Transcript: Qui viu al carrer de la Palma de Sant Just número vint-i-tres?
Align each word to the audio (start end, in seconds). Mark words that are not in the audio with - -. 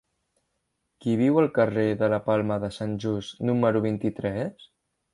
Qui 1.05 1.13
viu 1.19 1.37
al 1.41 1.51
carrer 1.59 1.85
de 2.01 2.11
la 2.15 2.21
Palma 2.31 2.59
de 2.65 2.73
Sant 2.81 2.99
Just 3.07 3.47
número 3.53 3.87
vint-i-tres? 3.89 4.71